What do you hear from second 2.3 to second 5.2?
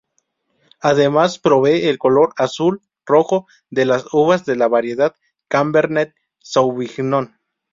azul-rojo de las uvas de la variedad